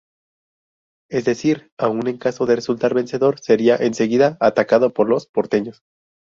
Es 1.11 1.25
decir, 1.25 1.69
aún 1.77 2.07
en 2.07 2.17
caso 2.17 2.47
de 2.47 2.55
resultar 2.55 2.95
vencedor, 2.95 3.39
sería 3.39 3.75
enseguida 3.75 4.35
atacado 4.41 4.89
por 4.93 5.07
los 5.07 5.27
porteños. 5.27 5.83